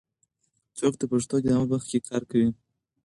څوک 0.77 0.93
د 0.97 1.03
پښتو 1.11 1.35
ګرامر 1.45 1.67
په 1.67 1.69
برخه 1.71 1.87
کې 1.91 1.99
کار 2.09 2.23
کوي؟ 2.29 2.49